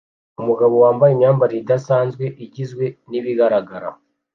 [0.41, 3.89] Umugabo wambaye imyambarire idasanzwe igizwe nibigaragara